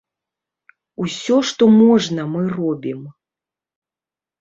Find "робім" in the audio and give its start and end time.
2.57-3.01